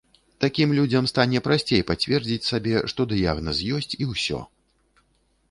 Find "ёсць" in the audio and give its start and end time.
3.77-3.93